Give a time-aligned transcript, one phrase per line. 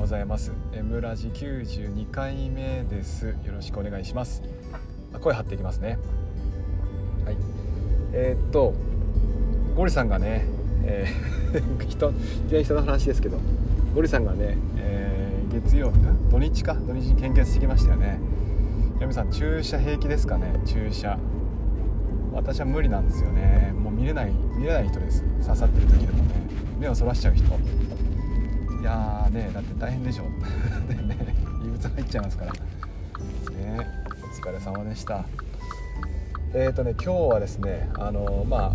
[0.00, 0.50] ございます。
[0.72, 3.26] M ラジ92回目です。
[3.44, 4.42] よろしくお願いします。
[5.20, 5.98] 声張っていきますね。
[7.26, 7.36] はい。
[8.14, 8.72] えー、っと
[9.76, 10.46] ゴリさんがね、
[10.84, 12.14] えー、 人
[12.58, 13.38] い人の話ですけど
[13.94, 16.14] ゴリさんがね、えー、月曜日か？
[16.30, 16.74] 土日か？
[16.74, 18.18] 土日に献血してきましたよね。
[19.00, 20.46] ヤミさん注射平気ですかね？
[20.64, 21.18] 注射。
[22.32, 23.74] 私は無理なんですよね。
[23.78, 25.22] もう見れない見れない人です。
[25.42, 26.30] 刺さってる時でもね。
[26.80, 27.44] 目をそらしちゃう人。
[28.80, 30.24] いやーねだって大変でしょ。
[30.88, 31.16] で ね
[31.62, 32.52] 異物入っちゃいますから。
[32.52, 32.58] ね
[34.22, 35.24] お疲れ様でした。
[36.54, 38.72] えっ、ー、とね今日はですねあのま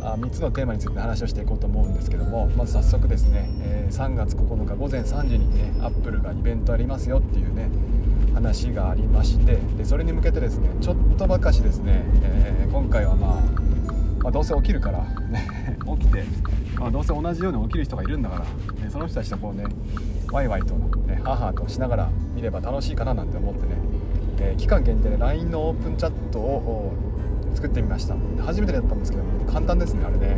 [0.00, 7.68] あ3つのテーマについて話をしていこうと思うんですけどもまず早速ですね、えー、3月9日午前3時にねアップルがイベントありますよっていうね
[8.34, 13.40] 話がありましてでそれに向けてですねちょっとばかしですね、えー、今回はまあ、
[14.22, 15.48] まあ、どうせ起きるからね
[15.98, 16.24] 起きて
[16.78, 19.64] まあ、どうせ同じように起きる人がいるんだから、ね、その人たちとこうね
[20.30, 23.74] ワイワイと、ね、母としながら見れば楽しいかななんて思ってね、
[24.40, 26.92] えー、期間限定で LINE のオープンチャットを
[27.54, 28.14] 作ってみました。
[28.44, 30.36] 初めてだったんですけども簡単ですねあれね。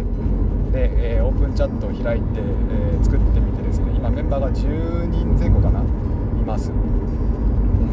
[0.73, 5.83] で、えー、オープンチャットを開いて、えー、作ってみてですね今メンバーが10人前後かない
[6.47, 6.71] ます、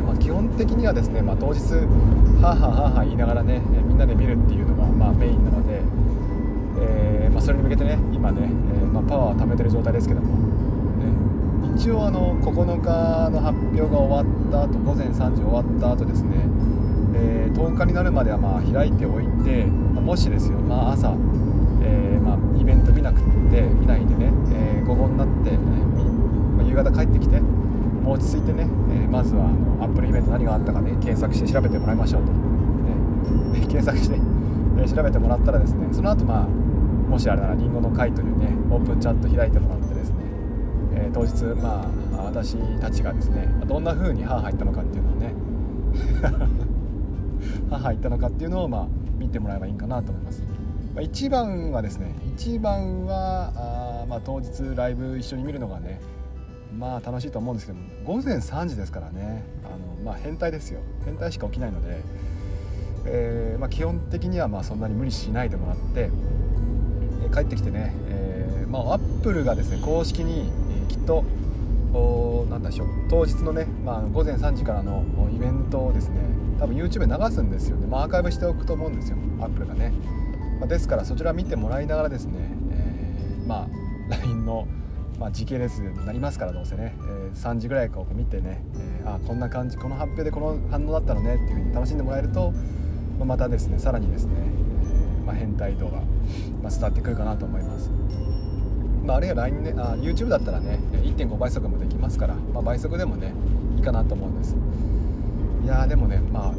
[0.05, 1.59] まあ、基本的にはですね、まあ、当日
[2.41, 5.81] 「はははは言いながらねみんなで見るっていうのが、まあ、メインなので
[6.79, 10.27] えー、まあ、それに向けてね今ね、え、まあ、パワーを貯めてる状態ですけども、
[10.97, 16.35] ね、一応あの9日の発表が終わった後午前3時終わった後ですね、
[17.15, 21.15] え、10日になるまではま開いておいて、ま、もしですよ、まあ、朝、
[21.83, 27.41] えま、イベント見なくて見ないでね、え午後になって、えま夕方帰ってきて
[28.05, 34.17] 落ち着いてね、えまずはあのアップルイベント何があったかね検索して調べてもらいましょうと、ね、検索して、
[34.79, 36.66] え調べてもらったらですねその後まあ
[37.07, 40.15] もしあれならりんごの会というねオープンチャット開いてもらってですね、
[40.93, 45.33] えー、当日まあ私たちがですねどんな風に歯入ったのかっていうのをね
[47.69, 50.43] 歯入ったのかっていうのをまあ見てもらえばいいかなと思います、
[50.93, 56.01] まあ、一番はですね一番はあまあ当日ライブ一緒に見るのがね
[56.77, 60.81] まあ楽しいと思うんですけども午前3時ですからねあのまあ変態ですよ。
[61.05, 62.01] 変態しか起きないので、
[63.05, 66.09] えーまあ、基本的にはまあそんなに無理しないでもらって
[67.29, 71.23] 帰ってきてね、えー、まあ、アップルがですね公式に、えー、きっと
[72.49, 76.21] 何でしょう当日のね、まあ、午前3時からのイベントをですね
[76.59, 79.17] 多分 YouTube で流すんですよね、まあ、アーカイブしておくと思うんですよ。
[79.39, 79.93] アップルがね、
[80.59, 82.33] まあ、ですからそちら見てもらいながらですね、
[82.71, 83.67] えー、まあ
[84.09, 84.67] LINE の、
[85.19, 92.51] まあ、時系列になりますからどうせね、えー、3時ぐらいかを見てね、えー、あこんな感じこの発表でこの反応だったのねっていう風に楽しんでもらえると、
[93.19, 94.33] まあ、またですねさらにですね、
[95.27, 95.99] まあ、変態度が
[96.63, 97.91] まあ、伝わってくるかなと思います、
[99.03, 103.33] まあ、あるいは LINE ねあ YouTube だったらね1.5倍速もできますから、まあ、倍速でもね
[103.75, 104.55] いいかなと思うんです。
[105.63, 106.53] いやでもねま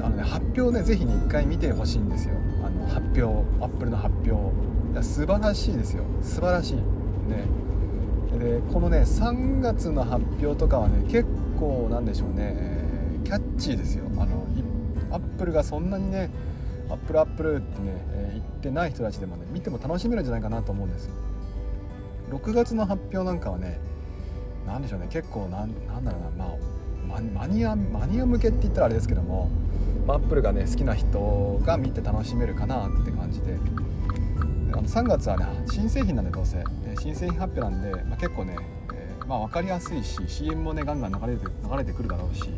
[0.00, 2.34] ああのね発表ね是非に1回見てほしいんですよ。
[2.64, 3.24] あの発表
[3.62, 4.32] アップルの発表。
[4.92, 6.02] いや素晴らしいですよ。
[6.20, 6.74] 素晴らしい。
[6.74, 6.82] ね。
[8.38, 11.24] でこのね3月の発表とかはね結
[11.58, 14.04] 構なんでしょうね、え、キャッチーですよ。
[14.18, 14.46] あの
[15.10, 16.30] アップルがそんなにね
[16.90, 21.14] アップルアップルってね、えー、言ってない人たちでもね見ても楽しめるんじゃないかなと思うんですよ。
[22.30, 23.80] 6月の発表なんかはね
[24.66, 26.44] 何でしょうね結構なんなんだろうな、
[27.06, 29.50] まあ、マニアマニア向けって言ったらあれですけども、
[30.08, 33.56] アップルがね好きな人が見て楽しめるかなって感じで。
[34.70, 36.62] あの3月はね新製品なんでどうせ。
[37.00, 38.56] 新製品発表なんで、まあ、結構ね、
[38.92, 42.50] えー、まあ、分かりやすいし CM もねガンガン流れて流れてくるだろうし。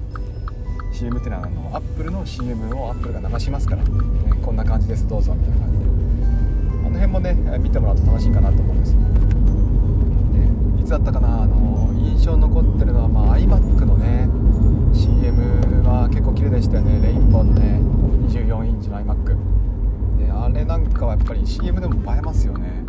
[0.92, 3.90] CM っていうのはあのアップルの CM をアップルが流しますから、ね、
[4.42, 5.06] こんな感じです。
[5.08, 5.34] どうぞ。
[5.34, 5.84] みたいな感じで。
[6.86, 8.92] あの辺もね見てもらうと楽しいかなと思うんです。
[8.92, 8.98] よ
[10.76, 11.42] でいつだったかな。
[11.42, 14.28] あの印象残ってるのは、まあ、iMac のね
[14.92, 17.00] CM は結構綺麗でしたよね。
[17.00, 17.80] レインボーのね
[18.28, 19.36] 24インチの iMac
[20.18, 22.84] であれなんかはやっぱり CM でも映えますよね。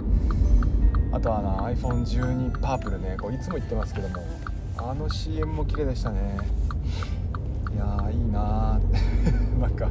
[1.11, 4.15] あとはあの iPhone12 パープルねこういつも言ってますけども。
[4.77, 6.37] あの CM も綺麗でしたね。
[7.73, 9.89] いやーいいなー なんか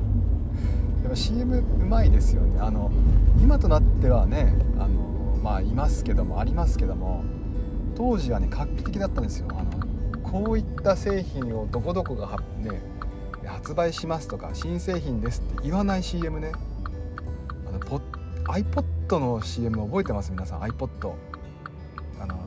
[1.03, 2.61] でも CM うまいですよね。
[2.61, 2.91] あの
[3.41, 7.25] 今となってはねあのまあいますけどもありますけども
[7.97, 9.49] 当時はね画期的だったんですよ。
[9.51, 9.71] あの
[10.23, 12.83] こういった製品をどこどこが、ね、
[13.45, 16.53] 発売しますとか新製品ですって言わない CM ね。
[17.69, 18.01] あのポ
[18.45, 20.31] iPod の CM 覚えてます？
[20.31, 21.13] 皆さん iPod
[22.21, 22.39] あの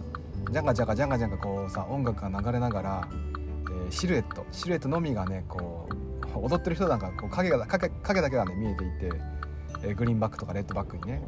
[0.51, 3.07] ジャンガジャンガジャンガジャンガこうさ音楽が流れながら、
[3.93, 5.87] シルエットシルエットのみがねこ
[6.35, 9.11] う踊ってる人なんかこう影が影影だけがね見えていて、
[9.83, 11.21] えー、グリーンバックとかレッドバックにね。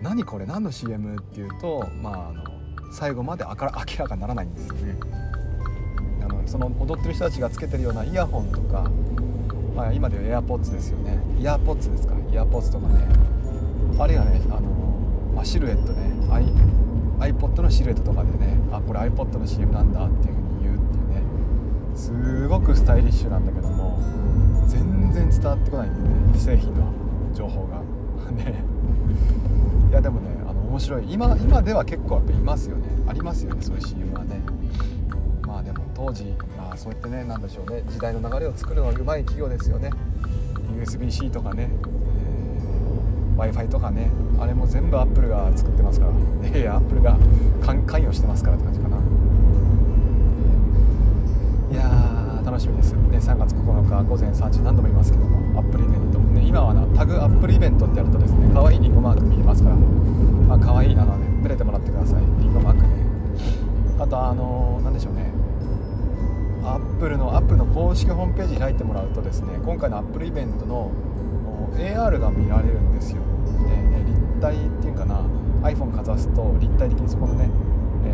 [0.00, 0.46] 何これ？
[0.46, 2.42] 何の CM っていうとまああの
[2.92, 3.70] 最後まで明ら
[4.08, 4.98] かにならないんですよね。
[6.24, 8.90] あのその踊ってる人たちがつけてるようなイヤホンとか、
[9.76, 11.18] まあ、今でいうエアポッツですよね。
[11.38, 12.14] イヤーポッツですか？
[12.30, 13.06] イヤーポッツとかね。
[13.98, 14.60] あるいはねあの、
[15.34, 16.12] まあ、シルエットね。
[17.20, 21.22] iPod のシルエットとかでねあこれ iPod の CM なんだっていう風に言うっていうね
[21.94, 23.98] すごくスタイリッシュなんだけども
[24.66, 26.92] 全然伝わってこないんでね製品の
[27.34, 27.82] 情報が。
[28.32, 28.64] ね。
[29.90, 31.12] いやでもねあの面白い。
[31.12, 32.84] 今今では結構やっぱいますよね。
[33.06, 34.40] ありますよねそういう CM はね。
[35.46, 37.82] まあでも当時、まあ、そうやってね何でしょうね。
[37.88, 39.90] 時代の流れを作るのがうまい企業ですよね。
[40.78, 44.10] USB-C とかね、え、w i f i とかね。
[44.40, 46.48] あれも全部アップルが作ってますから。
[46.58, 47.18] いやアップルが
[47.60, 48.96] 関与してますからって感じかな。
[52.62, 62.20] しみです、ね、3月9日午前3時何度も言いますけどもアップルイベント、ね、今はなタグアップルイベントってやるとですね可愛いリンゴマーク見えますから、まあ可愛いあのね濡れてもらってください。
[62.38, 62.88] リンゴマークね。
[63.98, 65.32] あとあのー、何でしょうね。
[66.62, 70.92] アップルのアップルの公式ホームページ開いてもらうとですね今回のアップルイベントの
[71.74, 75.26] AR が見られるんですよ、ね、立体っていうかな
[75.62, 77.50] iPhone かざすと立体的にそこのね、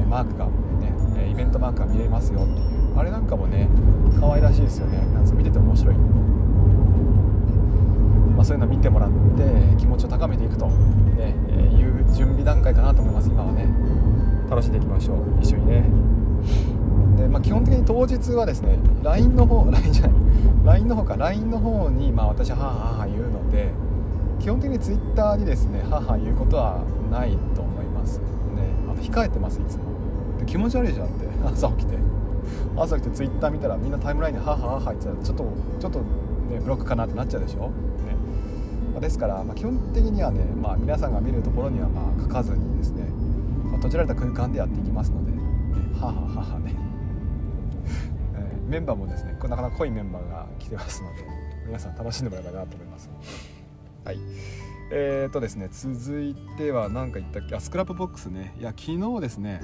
[0.08, 2.78] マークがねイベントマークが見えますよっていう。
[2.98, 3.68] あれなんかもね
[4.20, 4.98] 可愛らしいですよね。
[5.14, 6.00] なん見てて面白い、ま
[8.42, 9.14] あ、そういうの見てもらって
[9.78, 13.28] 気持ちを高めていくと、ねえいう準備段階かなと思います。
[13.28, 13.66] 今はね。
[14.50, 15.18] 楽しんでいきましょう。
[15.40, 15.84] 一緒にね。
[17.16, 20.12] で、まあ、基本的に当日はですね LINE の方 LINE じゃない。
[20.64, 21.16] LINE の方か。
[21.16, 23.72] LINE の方に、まあ、私はははは言うので
[24.40, 28.18] 基本的に Twitter にですねはは言うことはないと思います。
[28.18, 28.24] ね。
[28.90, 29.84] あと控えてますいつも。
[30.38, 31.26] で気持ち悪いじゃんって。
[31.44, 32.07] 朝起きて。
[32.82, 37.70] 朝起きて Twitter 見たらみんなタイムラインではははは言ってたらちょっとちょっとねブロックかなってなっちゃうでしょ、ね。
[38.92, 43.04] まあ、ですから、まあ、基本的にはね、まあ、皆さんが見るところにはまあ書かずにですね、
[43.64, 45.38] まあ、閉じられた空間でやっていきますので、ね、
[46.00, 46.74] ははははね。
[48.68, 51.24] メンバーもですねなかなか濃いメンバーが来てますので
[51.66, 53.08] 皆さん楽しんでもらえばなと思います。
[54.04, 54.18] はい。
[54.92, 57.56] えーとですね続いては何か言ったっけ？
[57.56, 58.54] あ Scrapbox ね。
[58.60, 59.62] いや昨日ですね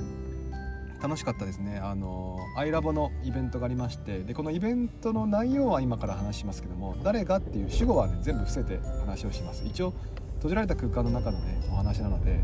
[1.04, 1.78] 楽しかったですね。
[1.82, 9.62] あのアイラボのイベントがありましてでこのイベントの内容は今から話しますけども誰がっていう主語はね全部伏せて話をします。
[9.66, 9.92] 一応
[10.36, 12.40] 閉じられた空間の中のねお話なので、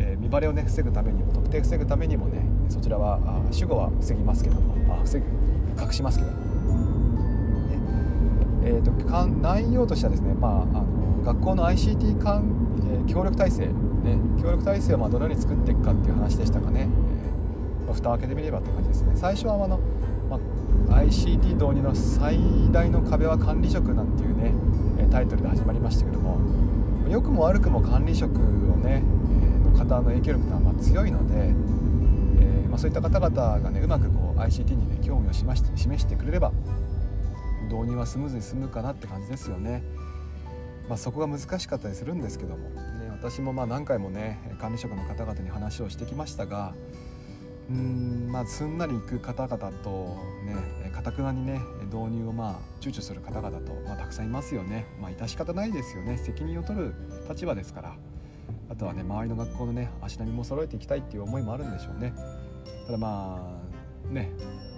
[0.00, 5.26] えー、身バレをね防ぐためにも特定防ぐためにもねそちらはあ主語は防ぎますけどもあ防ぐ
[5.80, 6.36] 隠しますけど、ね。
[8.64, 8.90] えーと、
[9.40, 12.42] 内容としてはですね、まあ、あの学校の ICT 関、
[12.80, 13.72] えー、協力体制、ね、
[14.42, 16.88] 協力体制をまあどのように作っていくかっていう話でしたかね、
[17.22, 17.37] えー
[17.88, 19.80] まあ、蓋を開けてみればって感じですね最初はあの、
[20.28, 20.38] ま
[20.96, 22.38] あ、ICT 導入の最
[22.70, 24.52] 大の壁は管理職なんていうね
[25.10, 26.38] タイトルで始まりましたけども
[27.08, 31.54] 良くも悪くも管理職をね、えー、の方の影響力というのはまあ強いので、
[32.42, 36.52] えまあ、そういった方々がねうまくこう ICT にね興味を示して示してくれれば
[37.70, 39.82] 導入はスムーズに進むかなって感じですよね。
[40.88, 46.74] まあ、そこが難しかったりするんですけども、ね、私もまあ何回もね管理職の方々に話をしてきましたが
[47.70, 50.16] うんまあすんなりいく方々と
[50.82, 54.86] ねかたくなにね導入をまあ躊躇する方々と、まあ、たくさんいますよね。
[55.00, 56.16] まあ致し方ないですよね。
[56.16, 56.94] 責任を取る
[57.28, 57.96] 立場ですから。
[58.70, 62.14] あとはね周りの学校のね足並みも揃えていきたいっていう思いもあるんでしょうね。
[62.86, 63.58] ただま
[64.10, 64.30] あね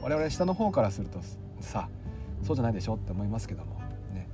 [0.02, 1.20] 我々下の方からすると
[1.60, 1.88] さ
[2.42, 3.80] そうじゃないでしょって思いますけども。
[4.12, 4.26] ね。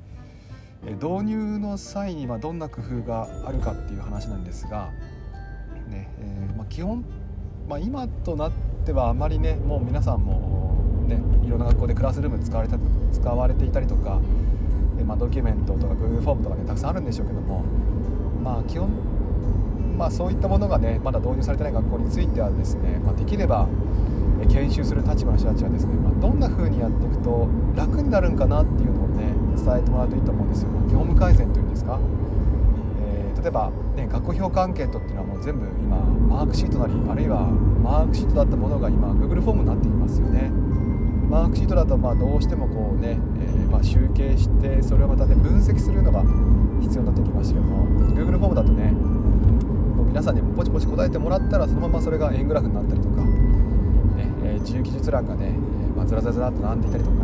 [0.94, 4.90] 導入の際にはどんな工夫があるかっていう話なんですが、
[5.88, 7.04] ねえー、まあ、基本、
[7.68, 8.52] まあ、今となっ
[8.84, 12.78] てはあまりねもう皆さんもねいろんな学校でクラスルーム使われた
[13.12, 14.20] 使われていたりとか、
[14.98, 17.64] えまあ、ドキュメントとか Google フォームとかねたくさんあるんでしょうけども
[18.42, 18.90] まあ基本
[19.96, 23.66] まあ、そういったものがねまだ導入されてない学校についてはですね、まあ、できれば
[24.50, 30.70] 研修する立場の人たちはですね、まあ、どんな風にやっていくと楽になるんかなっていうのをね伝えてもらうといいと思うんですよ。
[30.92, 31.98] 業務改善というんですか、
[33.40, 40.50] 例えば、ね、学校評価アンケートっていうのはもう全部今マークシートなりあるいはマークシートだったものが今 Google フォームになっていますよね。
[41.28, 46.22] マークシートだとまあどうしてもこうね、えー、ま集計してそれをまたね分析するのが
[46.80, 48.92] 必要になってきましたけども Google フォームだとね
[50.06, 55.50] 皆さんにポチポチ答えてもらったらそのままそれが円グラフになったりとか、ねえー、自由記述欄がね、
[55.96, 57.16] まあ、ずらずらずらっと並んでいたりとか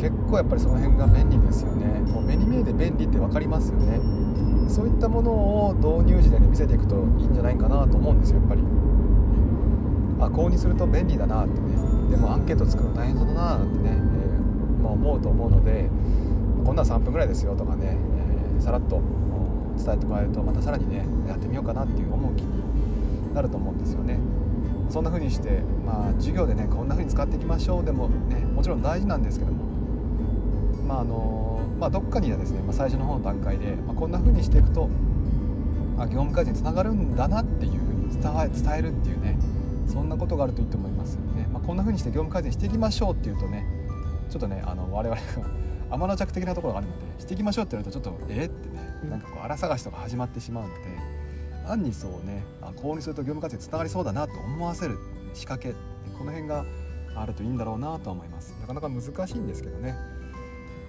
[0.00, 1.84] 結構やっぱりその辺が便利ですよね。
[2.10, 4.00] もう目に見えて便利って分かりますよね。
[4.68, 8.62] そういったものを導入時でね見せていくといいんじゃないかなと思うんですよやっぱり。
[10.20, 11.90] あ購入すると便利だなってね。
[12.10, 15.88] でもアンケート作るの大変そうだななんてね、えー、まあ、思うと思うので
[16.64, 17.96] こんな3分ぐらいですよとかね、
[18.56, 19.00] えー、さらっと
[19.76, 24.18] 伝えてもらえるとまたさらにねやってみようかなっていう思う気になると思うんですよね。
[24.88, 27.84] そんな風にして、まあ、授業でねこんな風に使っていきましょう。
[27.84, 29.64] でもねもちろん大事なんですけども。
[30.86, 34.88] まああのまあ、どっかにはですね、まあ、最初の方の段階で、まあ、こんな風にしていくと
[35.98, 37.72] あ業務改善につながるんだなっていう
[38.10, 39.38] 伝伝えるっていうね
[39.86, 41.48] そんなことがあるといいと思います、ね。
[41.52, 43.66] まあ、こんな風にして業務改善していきましょうっていうとね
[44.30, 45.26] ちょっとねあの我々が
[45.90, 50.80] 天邪鬼的なところがあるのでしていきましょうって言われるとちょっとえってねなんかこう粗探しとか始まってしまうので
[51.66, 54.98] 暗にそうねあこうにすると業務活性つながりそうだなと思わせる
[55.34, 55.74] 仕掛け
[56.16, 56.64] この辺が
[57.16, 58.54] あるといいんだろうなと思います。
[58.60, 59.96] なかなか難しいんですけどね。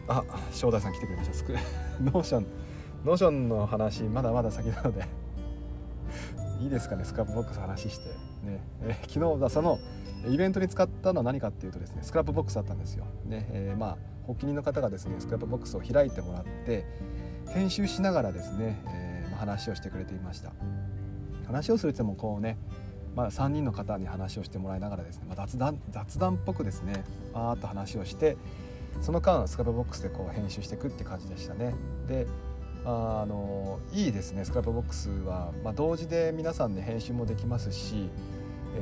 [0.08, 1.34] あ正代さん来てくれました。
[1.34, 1.54] ス ク
[2.02, 5.06] Notion、Notion の話まだまだ先なので。
[6.62, 8.10] いいですかね Scrapbox 話して。
[8.46, 9.80] ね、え、昨日その
[10.28, 13.06] イベントに使ったのは何かっていうとですね Scrapbox だったんですよ。
[13.26, 13.48] ね。
[13.52, 16.86] えー、まあ発起人の方がですね Scrapbox を開いてもらって
[17.50, 20.52] 編集しながらですね、えー、話をしてくれていました。
[21.48, 22.58] 話をするってもこうね
[23.16, 27.04] まあ、3人の方に話をしてもらいながらですね、まあ、雑談雑談っぽくですね
[27.34, 28.38] あーっと話をして
[29.00, 31.74] その間 Scrapbox でこう編集していくって感じでしたね。
[32.08, 32.28] で
[32.84, 34.44] あのいいですね。
[34.44, 38.10] Scrapbox は、まあ、同時で皆さんで編集もできますし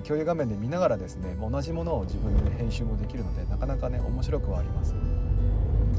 [0.03, 4.93] 共有画面で見ながらですね同じものを自分で編集もできるのでなかなかね面白くはあります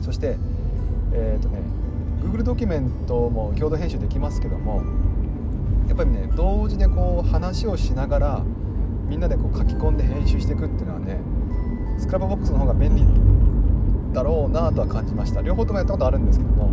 [0.03, 0.37] そして
[1.13, 1.61] えっ、ー、とね
[2.23, 4.83] Google ドキュメントも共同編集できますけども
[5.89, 8.45] やっぱりね同時でこう話をしながら
[9.09, 11.19] みんなでこう書き込んで編集していくっていうのはね
[11.99, 13.40] Scrapbox の方が便利。
[14.13, 15.43] だろうなとは感じました。
[15.43, 16.71] 両方ともやったことあるんですけども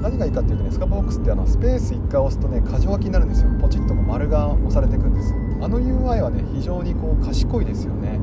[0.00, 3.50] 何がいいかっていうとね Scrapbox ってあのスペース1回押すとね箇条書きになるんですよ。
[3.60, 5.34] ポチッと丸が押されていくんです。
[5.60, 8.20] あの UI はね非常にこう賢いですよね、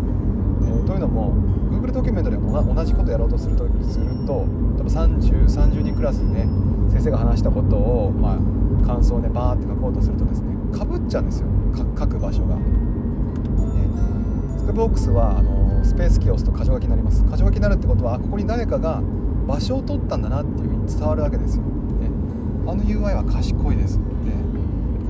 [0.61, 1.33] えー、というのも
[1.71, 4.45] Google ドキュメントでも同じことやろうとするとすると
[4.77, 6.47] 多分3030 30人クラスでね
[6.91, 11.47] 先生が話したことを、まあ、感想をねバーって書こうとするとですねかぶっちゃうんですよ。
[11.97, 12.55] 書く場所が、
[14.63, 17.23] ね、スクボックスはあのスペースキーを押すと箇条書きになります。
[17.23, 19.01] 箇条書きになるってことはここに誰かが
[19.47, 22.07] 場所を取ったんだなっていうふうに伝わるわけですよ、ね、
[22.65, 24.03] あの UI は賢いです、ね、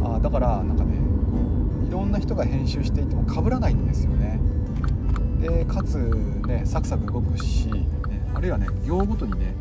[0.03, 0.97] あだからなんかね
[1.31, 1.37] こ
[1.83, 4.39] ういろんな人が編集していても被らないんですよね。
[5.39, 5.97] でかつ
[6.47, 7.85] ねサクサク動くし、ね、
[8.33, 9.53] あるいはね行ごとにね、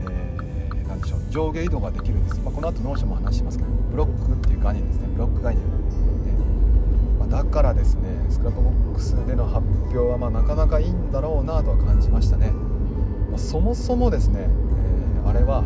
[0.00, 5.08] えー、でしょう上下移動ができるんです、まあ、この後 Notion も話しますけどブロックっていう概念ですね。
[5.12, 5.64] ブロック概念、
[7.32, 12.50] だからですね Scrapbox での発表はまあなかなかいいんだろうなとは感じましたね。
[13.30, 14.48] まあ、そもそもですね、
[15.24, 15.64] えー、あれは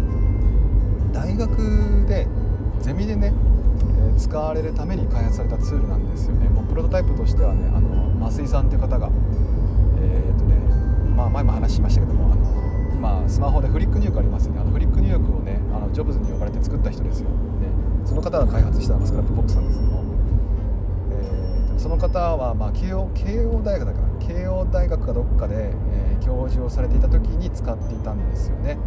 [1.12, 2.28] 大学で
[2.80, 3.32] ゼミでね、
[3.99, 6.49] えー、使われるために開発されたツールなんですよね。
[6.49, 9.11] もうプロトタイプとしてはねあの増井さんっていう方が
[9.99, 10.54] えー、とね
[11.16, 12.46] まあ前も話しましたけどもあの
[12.94, 14.61] 今スマホでフリック入力ありますよね。
[14.61, 17.35] あのフリック入力をねあのジョブズに呼ばれて作った人ですよ、ね、
[18.04, 20.05] その方が開発したのが Scrapboxなんですけども、
[21.76, 28.78] その方は、まあ、慶応慶応大学だから慶応大学かどっかで、えー、教授をされていた時に使っていたんですよね。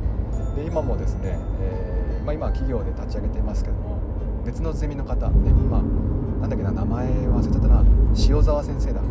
[0.56, 4.00] で今もですね、えー、まあ、今企業で立ち上げていますけども
[4.46, 5.82] 別のゼミの方で、まあ、
[6.42, 7.84] なんだっけな名前忘れちゃったな。
[8.28, 9.02] 塩沢先生だ。
[9.02, 9.08] で、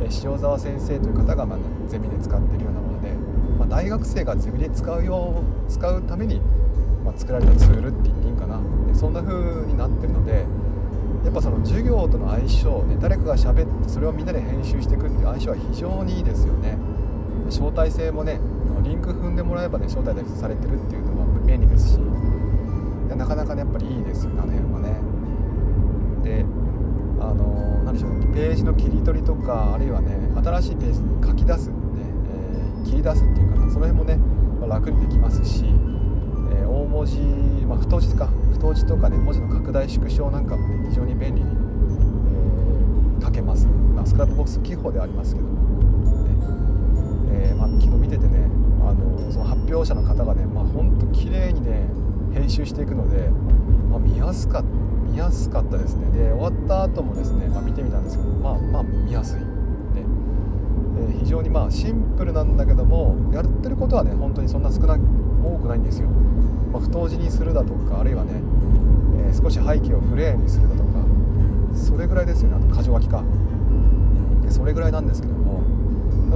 [0.00, 3.12] え塩沢先生という方が、まあ、ゼミで使っているようなもので、
[3.58, 6.40] まあ、大学生がゼミで使うよう使うために、
[7.04, 8.60] ま作られたツールって言っていいんかな。
[8.86, 10.46] でそんな風になってるので
[11.24, 16.78] やっぱその授業との相性、ね、誰かが喋ってそれをみんなで編集していくっていう相性は非常にいいですよね。
[17.48, 18.40] 招待制もね
[18.82, 21.98] リンク踏んでもらえばね招待されてるっていうのは便利ですし
[23.16, 24.96] なかなかねやっぱりいいですよねあの辺はね。
[26.24, 26.44] で
[27.20, 31.76] あの何でしょうねページの切り取りとかあるいはね新しいページに書き出す、ね
[32.30, 34.16] えー、切り出すっていうかなその辺もね、
[34.60, 35.64] まあ、楽にできますし。
[36.62, 37.18] えー、大文字、
[37.66, 38.28] まあ、太字か。
[38.52, 45.52] 太字とかね文字の拡大縮小なんかもね非常に便利に、えー、書けます、まあ、スクラップボックス記法ではありますけども、
[46.22, 46.30] ね。
[47.32, 48.48] えー、まあ、昨日見ててね
[48.80, 51.88] あのその発表者の方がね、まあ、ほんと綺麗にね
[52.32, 53.30] 編集していくので、
[53.90, 54.68] まあ、見やすかった
[55.12, 56.10] 見やすかったですね。
[56.10, 59.46] で終わった後もですね、まあ、見てみたんですけどまあまあ見やすい、ね。
[61.10, 65.00] え非常にまあシンプルなんだけどもやってることはね本当にそんな少なく
[65.42, 66.08] 多くないんですよ、
[66.72, 68.32] まあ、太字にするだとかあるいはね、
[69.26, 71.04] えー、少し背景をグレーにするだとか
[71.74, 72.56] それぐらいですよね。
[72.56, 73.22] あと箇条書きか。
[74.42, 75.62] でそれぐらいなんですけども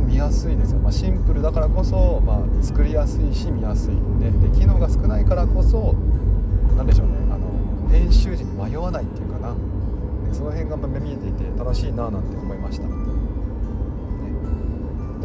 [0.03, 5.95] 見やすいですよ、まあ、シンプルだからこそ、まあ、作りやすいし見やすい、ね、で機能が少ないからこそ
[6.77, 7.15] 何でしょうね。
[7.31, 7.49] あの
[7.91, 9.55] 編集時に迷わないっていうかな。
[10.33, 13.06] その辺が見えていて楽しいななんて思いました。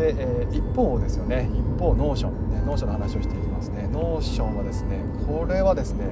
[0.02, 1.48] で、えー、一方ですよね。
[1.54, 3.88] 一方 Notion、ね、 Notionの話をしていきますね。
[3.94, 6.06] Notionはですねこれはですね、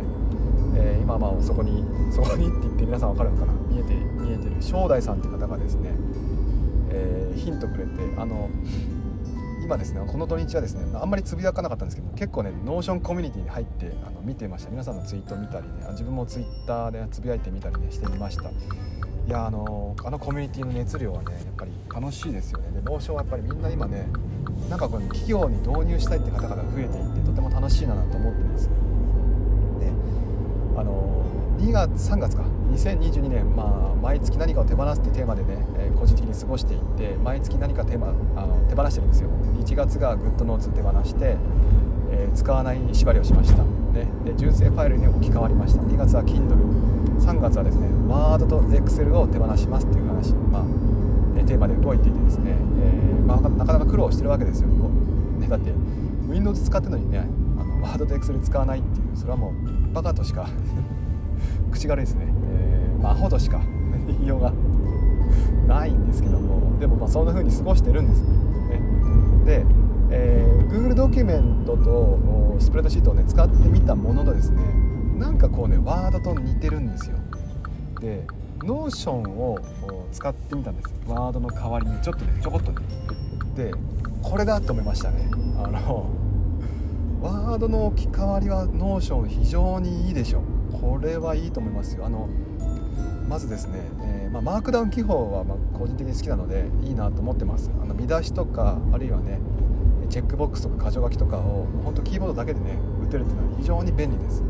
[0.76, 3.54] えー、今まあそこにそこにって言って皆さん分かるのかな。
[3.68, 4.62] 見えて見えてる。
[4.62, 5.90] 正代さんって方がですね、
[6.92, 8.50] えー、ヒントくれてあの
[9.64, 14.72] 今ですねこの土日はですねあんまりつぶやかなかったんですけど結構ね Notionコミュニティに入ってあの見てました。
[14.72, 18.52] 皆さんのツイートを見たりね自分もツイッターでつぶやいてみたりねしてみました。
[19.30, 22.72] いやあのあのコミュニティの熱量はねやっぱり楽しいですよね。
[22.72, 24.08] で Notionはやっぱりみんな今ね
[24.72, 28.68] なんかこの企業に導入したいって方々が増えていってとても楽しいなと思ってます。
[28.68, 28.74] で
[30.78, 31.24] あの
[31.60, 32.44] 2月3月か。
[32.72, 39.30] 2022年、まあ、毎月何かを手放すってテーマでね、えー、個人的に過ごしていって毎月何かテーマあの手放してるんですよ。
[39.60, 41.38] 1月がグッドノーツ手放して、
[42.12, 45.82] えー、使わない縛りをしました、ね、で純正ファイルに置き換わりました。
[45.82, 55.74] 2月は Kindle3 月はですね Word と Excel を手放しますっていう話、まあ、テーマで動いていてですね、えー、まあ、なかなか苦労してるわけですよ、ね、だって
[56.28, 57.28] Windows 使ってるのにね
[57.58, 60.48] あの Word と Excel 使わないっていうそれはもうバカとしか
[61.72, 63.62] 口軽いですね、えー、まあ、アホとしか
[64.08, 64.54] 言いようが
[65.68, 66.60] ないんですけども。
[66.80, 68.22] でもまあそんな風に過ごしてるんです。
[68.24, 68.82] ね。
[69.46, 69.66] で、
[70.10, 72.18] えー、Google ドキュメントと
[72.60, 74.62] スプレッドシートをね使ってみたもののですね
[75.18, 77.18] なんかこうねワードと似てるんですよ。
[78.00, 78.26] で
[78.64, 79.58] Notionを
[80.12, 80.94] 使ってみたんです。
[81.08, 82.80] ワードの代わりにちょっとねちょこっとね
[83.56, 83.74] で
[84.22, 85.30] これだと思いましたね。
[85.64, 86.10] あの
[87.22, 90.80] ワードの置き換わりは Notion非常にいいでしょう。
[90.80, 92.06] これはいいと思いますよ。
[92.06, 92.30] あの
[93.28, 97.70] まずですね、えー、まあ、マークダウン記法はま個人的に好きなのでいいなと思ってます。
[97.82, 99.40] あの見出しとかあるいはね
[100.10, 104.44] チェックボックスとか箇条書きとかを本当キーボードだけでね打てるっていうのは非常に便利です。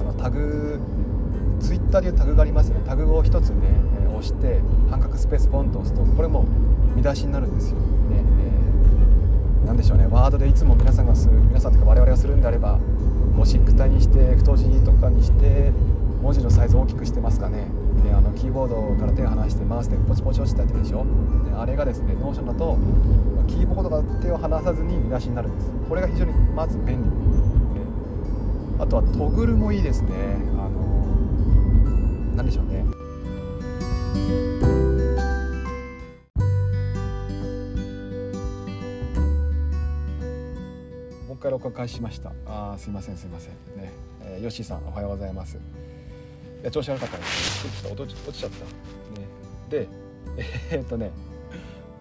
[0.00, 0.80] あのタグ
[1.60, 2.84] ツイッターでいうタグがありますよね。
[2.86, 3.56] タグを1つね、
[4.02, 4.60] えー、押して
[4.90, 6.44] 半角スペースポンと押すとこれも
[6.94, 7.84] 見出しになるんですよ、ね
[9.62, 10.06] えー、何でしょうね。
[10.06, 12.78] ワードでいつも皆さんがする皆さんとか我々がするんであれば
[13.36, 15.72] ゴシック体にして太字とかにして
[16.20, 17.66] 文字のサイズを大きくしてますかね。
[18.04, 21.04] であのキーボードから手を離してマウスでポチポチ押してたやつでしょ。
[21.48, 22.76] であれがですね Notionだと
[23.46, 25.70] キーボードから手を離さずに見出しになるんです。
[25.88, 27.10] これが非常にまず便利。
[28.80, 30.10] あとはトグルもいいですね。
[30.56, 31.04] あの
[32.36, 32.84] 何でしょうね。
[41.26, 42.32] もう一回録画開始しました。
[42.46, 43.50] あすいませんすいません。
[43.76, 45.58] ね、えー、ヨッシーさんおはようございます。
[46.62, 48.64] や調子悪かったですちょっと落ちちゃった。
[49.20, 49.26] ね。
[49.70, 49.88] で
[50.70, 51.10] えー、っとね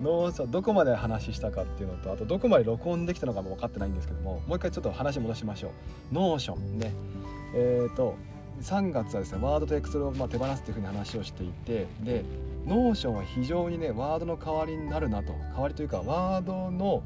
[0.02, 5.72] Notionどこまで話したかっていうのとあとどこまで録音できたのかも分かってないんですけどももう一回ちょっと話戻しましょう。
[6.14, 6.92] Notionね。
[7.56, 8.16] えっ、と
[8.62, 12.26] 3月はですねワードとエクセルをま手放すというふうに話をしていてで
[12.66, 15.34] Notionは非常にねワードの代わりになるなと。
[15.54, 17.04] 代わりというかワードの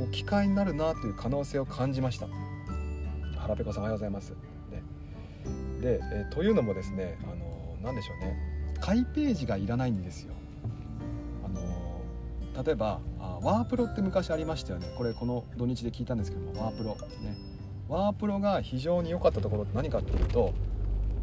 [0.00, 2.26] 置き換えになるなという可能性を感じました。
[3.38, 4.51] 腹ペコさんおはようございます。
[5.82, 8.38] で、えというのもですねあの何でしょうね。
[8.80, 10.32] 改ページがいらないんですよ。
[11.44, 14.86] あの例えばあワープロって昔ありましたよね。
[14.96, 17.36] これこの土日で聞いたんですけどもワープロね。
[17.88, 20.54] ワープロが非常に良かったところって何かっていうと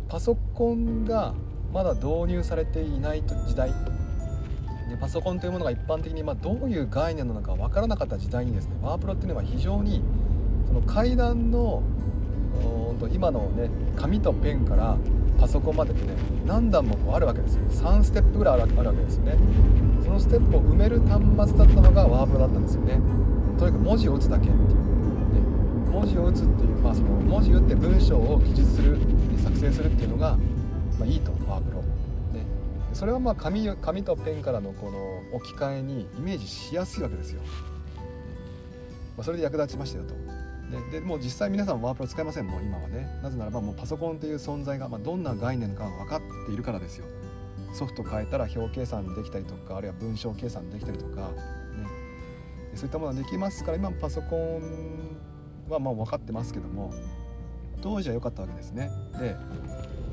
[0.08, 1.34] パソコンが
[1.74, 3.74] まだ導入されていない時代。
[4.90, 10.02] でパソコンというものが一般的にまどういう概念なのか分からなかった時代にですねワープロっていうのは非常に
[10.68, 11.84] その階段の
[13.12, 14.98] 今のね紙とペンから
[15.40, 16.14] パソコンまでってね
[16.46, 17.64] 何段もこうあるわけですよ。
[17.70, 19.38] 3ステップぐらいあるわけですよね。
[20.04, 23.00] そのステップを埋める端末だったのがワープロだったんですよね。
[23.58, 24.72] とにかく文字を打つだけっていう、ね、
[25.92, 28.98] 文字を打つっていう、まあ、その文字打って文章を記述する
[29.44, 30.38] 作成するっていうのが、
[30.98, 31.82] まあ、いいとワープロ、
[32.34, 32.46] ね、
[32.94, 37.42] それはまあ紙紙とペンからのこの置き換えにイメージしやすいわけですよ、
[39.18, 40.39] まあ、それで役立ちましたよと。
[40.92, 43.08] ででもう実際皆さんワープロ使いませんもう今はね。
[43.24, 47.06] なぜならばもうパソコンという存在が、まあ、どんな概念か分かっているからですよ。
[47.74, 51.36] ソフト変えたら表計算できたりとかあるいは文章計算できたりとか、ね、
[52.74, 55.18] そういったものができますから今パソコン
[55.70, 56.92] はまあ分かってますけども
[57.82, 58.90] 当時は良かったわけですね。
[59.20, 59.36] で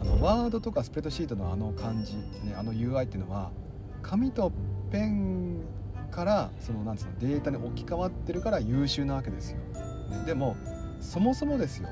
[0.01, 3.51] あのワードとかスプレッドシートのあの感じ、ね、あの UI っていうのは
[4.03, 4.53] 紙と
[4.91, 5.63] ペン
[6.11, 9.59] からそのなんつうのデータに置き換わってるから優秀なわけですよ、
[10.11, 10.57] ね、でも
[11.01, 11.89] そもそもですよ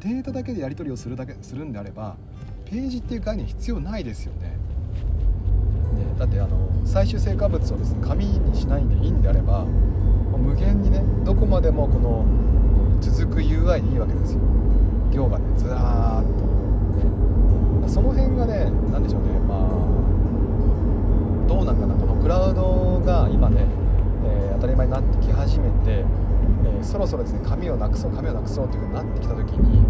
[0.00, 2.16] データだけでやり取りをするだけするんであれば
[2.64, 4.56] ページっていう概念必要ないですよね。
[6.18, 12.24] だってあの最終成果物をですね紙にしないんでいいんであれば無限にねどこまでもこの
[13.00, 14.40] 続く UI でいいわけですよ。
[15.12, 19.58] 行がねずらーっと、ね、その辺がね何でしょうねまあ
[21.48, 23.66] どうなんかなこのクラウドが今ね、
[24.24, 26.04] えー、当たり前になってき始めて、
[26.64, 29.84] えー、そろそろですね紙をなくそう紙をなくそうというふうになってきた時に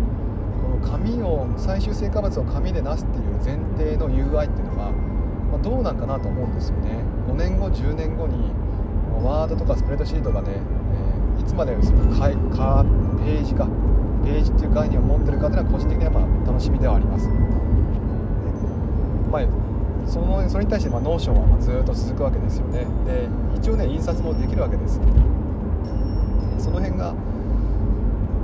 [0.63, 6.99] この紙を最終成果物を紙でなすっていう前提の UI っていうのが、まあ、どうなんかなと思うんですよね。
[7.29, 8.53] 5年後10年後に
[9.23, 12.85] ワードとかスプレッドシートがね、えー、いつまでそのかか
[13.25, 13.67] ページか
[14.25, 17.29] ページっていう概念を持ってるかっていうのは個人的にはまあ楽しみではあります、
[19.31, 19.43] まあ、
[20.07, 22.87] そのそれに対してまあ Notionはまずっと続くわけですよね。
[23.07, 25.01] で一応ね印刷もできるわけです。
[26.75, 27.15] の辺が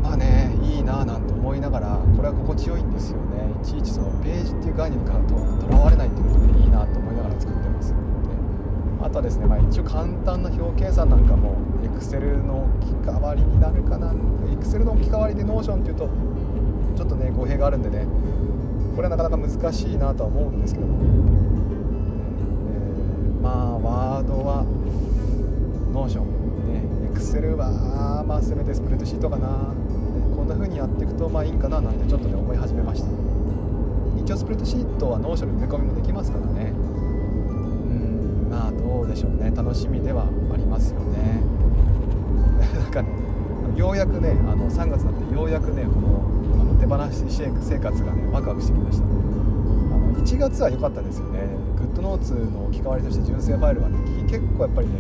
[0.03, 3.53] まあねいいなぁなんて思いながらこれは心地よいんですよね。
[3.62, 5.35] いちいちそのページっていう概念からと
[5.69, 7.97] らわれないっていうことでいいなと思いながら作ってますで。
[9.03, 16.09] あとはですね、まあ、一応簡単な表計算なんかも Excel の置き換わりになるかな Excel の置き換わりで Notion っていうと
[16.97, 18.07] ちょっとね語弊があるんでね。
[18.97, 20.99] これはなかなか難しいなとは思うんですけども、
[22.69, 24.64] えー、まあワードは
[25.93, 26.39] Notion
[27.21, 29.49] ね Excel はまあせめてスプレッドシートかな、
[30.35, 33.09] こんな風にやっていくとまあいいんかななんてちょっとね思い始めました。
[34.19, 36.73] 一応スプレッドシートは Notion に埋め込みもできますからね。
[36.73, 39.53] うんまあどうでしょうね。
[39.55, 41.43] 楽しみではありますよね。
[42.75, 43.09] なんかね
[43.77, 46.23] ようやくねあの3月になってようやくねこの
[46.61, 47.25] あの手放し
[47.61, 49.05] 生活がねワクワクしてきました。
[49.05, 51.41] あの1月は良かったですよね。
[51.77, 53.97] グッドノーツの置き換わりとして純正ファイルはね
[54.29, 54.95] 結構やっぱりね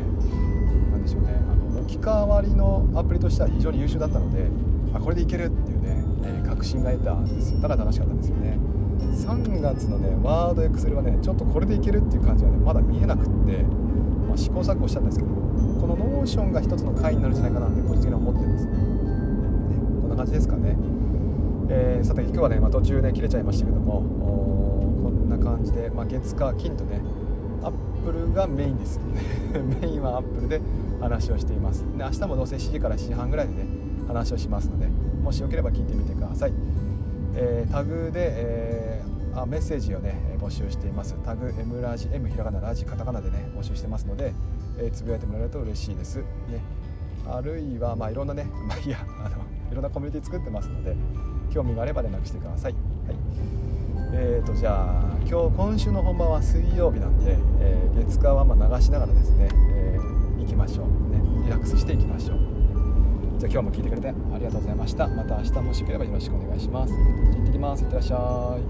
[0.92, 1.59] 何でしょうね。
[1.90, 4.46] 置き換わりのアプリとしては非常に優秀だったので
[4.94, 8.58] あこれでいけるっていうね、え、確信が得たんですよだから楽しかったんですよね
[9.00, 13.62] 3月のねワードエクセルはねちょっとこれでいけるっていう感じはねまだ見えなくって、
[14.28, 15.30] まあ、試行錯誤したんですけど
[15.80, 18.72] この Notionが一つの解になるんじゃないかなって個人的には思ってます、ね、
[20.02, 20.76] こんな感じですかね、
[21.70, 24.02] えー、さて今日はね、まあ、途中ね切れちゃいましたけども
[25.02, 27.00] こんな感じで、まあ、月火金とね
[27.62, 29.00] アップルがメインです。
[29.82, 30.60] メインはアップルで
[31.00, 31.84] 話をしています。
[31.96, 33.66] で明日もどうせ7時から7時半ぐらいでね
[34.06, 34.88] 話をしますので
[35.22, 36.52] もしよければ聞いてみてください、
[37.34, 41.14] えー、タグで、えーあメッセージをね募集しています。
[41.24, 44.32] タグ M ラジ M ひらがなラジカタカナでね募集してますので、
[44.78, 46.18] えー、つぶやいてもらえると嬉しいです。
[46.18, 46.24] ね。
[47.28, 49.36] あるいはまあいろんなね まあいやあの
[49.70, 50.96] いろんなコミュニティ作ってますので
[51.50, 52.72] 興味があれば連絡してください。
[52.72, 53.69] はい。
[54.12, 60.86] えーとじゃあ今日今週の本番は水曜日なんで、えー、月火はま流しながらですね、えー、行きましょう。
[61.12, 62.38] ねリラックスしていきましょう。
[63.38, 65.06] じゃあ今日も聞いてくれてありがとうございました。
[65.08, 66.92] また明日もしよければよろしくお願いします。
[66.92, 67.84] 行ってきます。
[67.84, 68.69] いってらっしゃい。